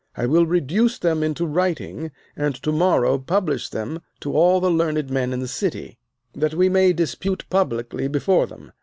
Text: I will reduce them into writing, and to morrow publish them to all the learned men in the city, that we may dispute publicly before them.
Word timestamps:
I 0.17 0.25
will 0.25 0.47
reduce 0.47 0.97
them 0.97 1.21
into 1.21 1.45
writing, 1.45 2.09
and 2.35 2.55
to 2.63 2.71
morrow 2.71 3.19
publish 3.19 3.69
them 3.69 3.99
to 4.21 4.33
all 4.35 4.59
the 4.59 4.71
learned 4.71 5.11
men 5.11 5.31
in 5.31 5.41
the 5.41 5.47
city, 5.47 5.99
that 6.33 6.55
we 6.55 6.69
may 6.69 6.91
dispute 6.91 7.45
publicly 7.51 8.07
before 8.07 8.47
them. 8.47 8.71